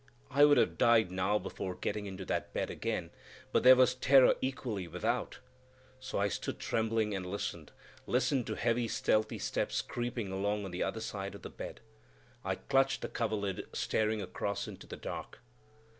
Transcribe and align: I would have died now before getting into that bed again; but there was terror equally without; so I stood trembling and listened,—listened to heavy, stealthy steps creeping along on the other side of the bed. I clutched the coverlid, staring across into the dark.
I 0.31 0.45
would 0.45 0.57
have 0.57 0.79
died 0.79 1.11
now 1.11 1.37
before 1.37 1.75
getting 1.75 2.07
into 2.07 2.25
that 2.25 2.53
bed 2.53 2.71
again; 2.71 3.11
but 3.51 3.61
there 3.61 3.75
was 3.75 3.93
terror 3.93 4.33
equally 4.41 4.87
without; 4.87 5.37
so 5.99 6.17
I 6.17 6.27
stood 6.27 6.57
trembling 6.59 7.13
and 7.13 7.23
listened,—listened 7.23 8.47
to 8.47 8.55
heavy, 8.55 8.87
stealthy 8.87 9.37
steps 9.37 9.83
creeping 9.83 10.31
along 10.31 10.65
on 10.65 10.71
the 10.71 10.81
other 10.81 11.01
side 11.01 11.35
of 11.35 11.43
the 11.43 11.51
bed. 11.51 11.81
I 12.43 12.55
clutched 12.55 13.03
the 13.03 13.09
coverlid, 13.09 13.67
staring 13.73 14.23
across 14.23 14.67
into 14.67 14.87
the 14.87 14.97
dark. 14.97 15.37